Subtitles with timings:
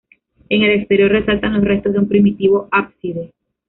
[0.49, 3.33] En el exterior resaltan los restos de un primitivo ábside.